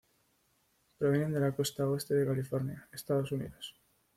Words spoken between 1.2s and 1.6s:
de la